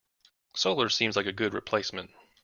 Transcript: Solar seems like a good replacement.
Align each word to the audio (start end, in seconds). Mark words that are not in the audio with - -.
Solar 0.55 0.89
seems 0.89 1.15
like 1.15 1.27
a 1.27 1.31
good 1.31 1.53
replacement. 1.53 2.09